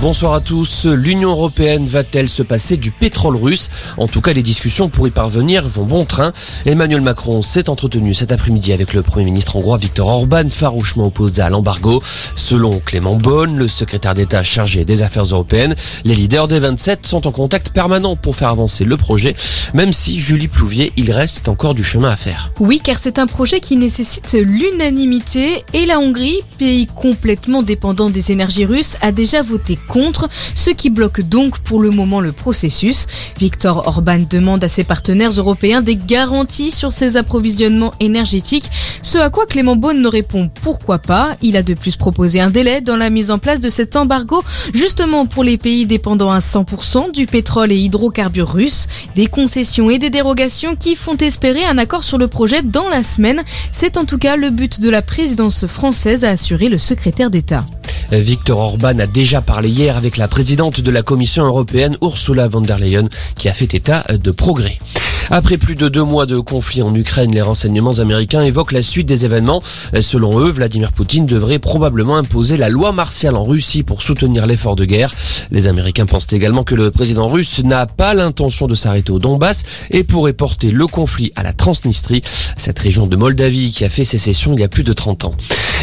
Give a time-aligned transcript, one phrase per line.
[0.00, 0.86] Bonsoir à tous.
[0.86, 3.68] L'Union européenne va-t-elle se passer du pétrole russe?
[3.96, 6.32] En tout cas, les discussions pour y parvenir vont bon train.
[6.66, 11.42] Emmanuel Macron s'est entretenu cet après-midi avec le Premier ministre hongrois Viktor Orban, farouchement opposé
[11.42, 12.00] à l'embargo.
[12.36, 15.74] Selon Clément Beaune, le secrétaire d'État chargé des affaires européennes,
[16.04, 19.34] les leaders des 27 sont en contact permanent pour faire avancer le projet,
[19.74, 22.52] même si Julie Plouvier, il reste encore du chemin à faire.
[22.60, 28.30] Oui, car c'est un projet qui nécessite l'unanimité et la Hongrie, pays complètement dépendant des
[28.30, 33.06] énergies russes, a déjà voté contre, ce qui bloque donc pour le moment le processus.
[33.38, 38.70] Viktor Orban demande à ses partenaires européens des garanties sur ses approvisionnements énergétiques,
[39.02, 41.36] ce à quoi Clément Beaune ne répond pourquoi pas.
[41.42, 44.42] Il a de plus proposé un délai dans la mise en place de cet embargo,
[44.72, 48.86] justement pour les pays dépendant à 100% du pétrole et hydrocarbures russes,
[49.16, 53.02] des concessions et des dérogations qui font espérer un accord sur le projet dans la
[53.02, 53.42] semaine.
[53.72, 57.64] C'est en tout cas le but de la présidence française, a assuré le secrétaire d'État.
[58.10, 62.62] Victor Orban a déjà parlé hier avec la présidente de la Commission européenne, Ursula von
[62.62, 64.78] der Leyen, qui a fait état de progrès.
[65.30, 69.06] Après plus de deux mois de conflit en Ukraine, les renseignements américains évoquent la suite
[69.06, 69.62] des événements.
[70.00, 74.74] Selon eux, Vladimir Poutine devrait probablement imposer la loi martiale en Russie pour soutenir l'effort
[74.74, 75.14] de guerre.
[75.50, 79.64] Les Américains pensent également que le président russe n'a pas l'intention de s'arrêter au Donbass
[79.90, 82.22] et pourrait porter le conflit à la Transnistrie,
[82.56, 85.34] cette région de Moldavie qui a fait sécession il y a plus de 30 ans.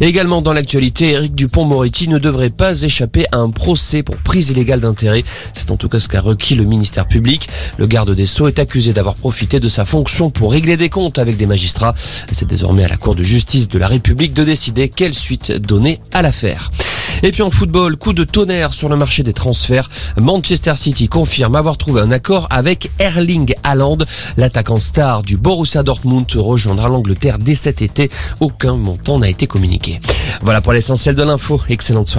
[0.00, 4.80] Également dans l'actualité, Éric Dupont-Moretti ne devrait pas échapper à un procès pour prise illégale
[4.80, 5.22] d'intérêt.
[5.52, 7.48] C'est en tout cas ce qu'a requis le ministère public.
[7.76, 11.18] Le garde des Sceaux est accusé d'avoir profité de sa fonction pour régler des comptes
[11.18, 11.94] avec des magistrats.
[12.32, 16.00] C'est désormais à la Cour de justice de la République de décider quelle suite donner
[16.12, 16.70] à l'affaire.
[17.22, 19.88] Et puis en football, coup de tonnerre sur le marché des transferts.
[20.16, 23.98] Manchester City confirme avoir trouvé un accord avec Erling Haaland.
[24.36, 28.10] L'attaquant star du Borussia Dortmund rejoindra l'Angleterre dès cet été.
[28.40, 30.00] Aucun montant n'a été communiqué.
[30.42, 31.60] Voilà pour l'essentiel de l'info.
[31.68, 32.18] Excellente soirée.